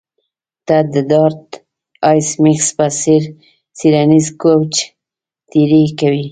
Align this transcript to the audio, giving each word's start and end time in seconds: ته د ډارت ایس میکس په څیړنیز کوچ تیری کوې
ته 0.67 0.77
د 0.93 0.95
ډارت 1.09 1.47
ایس 2.09 2.29
میکس 2.43 2.67
په 2.77 2.85
څیړنیز 3.77 4.27
کوچ 4.41 4.73
تیری 5.51 5.85
کوې 5.99 6.25